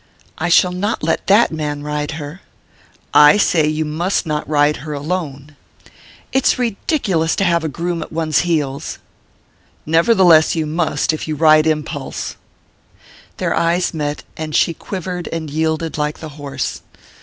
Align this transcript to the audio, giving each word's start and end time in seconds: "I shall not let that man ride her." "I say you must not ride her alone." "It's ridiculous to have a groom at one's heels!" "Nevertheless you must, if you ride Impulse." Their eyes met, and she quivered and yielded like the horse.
"I 0.39 0.49
shall 0.49 0.71
not 0.71 1.03
let 1.03 1.27
that 1.27 1.51
man 1.51 1.83
ride 1.83 2.13
her." 2.13 2.41
"I 3.13 3.37
say 3.37 3.67
you 3.67 3.85
must 3.85 4.25
not 4.25 4.49
ride 4.49 4.77
her 4.77 4.93
alone." 4.93 5.55
"It's 6.31 6.57
ridiculous 6.57 7.35
to 7.35 7.43
have 7.43 7.63
a 7.63 7.67
groom 7.67 8.01
at 8.01 8.11
one's 8.11 8.39
heels!" 8.39 8.97
"Nevertheless 9.85 10.55
you 10.55 10.65
must, 10.65 11.13
if 11.13 11.27
you 11.27 11.35
ride 11.35 11.67
Impulse." 11.67 12.35
Their 13.37 13.53
eyes 13.53 13.93
met, 13.93 14.23
and 14.35 14.55
she 14.55 14.73
quivered 14.73 15.27
and 15.27 15.51
yielded 15.51 15.99
like 15.99 16.17
the 16.17 16.29
horse. 16.29 16.81